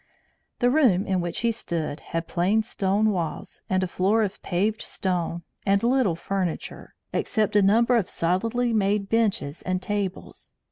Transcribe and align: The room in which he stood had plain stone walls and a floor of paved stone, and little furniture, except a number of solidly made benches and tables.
The 0.57 0.71
room 0.71 1.05
in 1.05 1.21
which 1.21 1.41
he 1.41 1.51
stood 1.51 1.99
had 1.99 2.27
plain 2.27 2.63
stone 2.63 3.11
walls 3.11 3.61
and 3.69 3.83
a 3.83 3.87
floor 3.87 4.23
of 4.23 4.41
paved 4.41 4.81
stone, 4.81 5.43
and 5.63 5.83
little 5.83 6.15
furniture, 6.15 6.95
except 7.13 7.55
a 7.55 7.61
number 7.61 7.95
of 7.95 8.09
solidly 8.09 8.73
made 8.73 9.09
benches 9.09 9.61
and 9.61 9.79
tables. 9.79 10.53